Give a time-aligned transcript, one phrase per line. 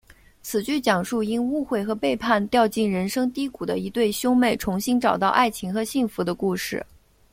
[0.41, 6.83] 此剧讲述因误会和背叛掉进人生低谷的一对兄妹重新找到爱情和幸福的故事。